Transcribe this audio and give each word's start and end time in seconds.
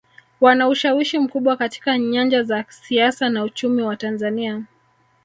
Wana 0.41 0.67
ushawishi 0.67 1.19
mkubwa 1.19 1.57
katika 1.57 1.97
nyanja 1.97 2.43
za 2.43 2.65
siasa 2.69 3.29
na 3.29 3.43
uchumi 3.43 3.81
wa 3.81 3.95
Tanzania 3.95 4.63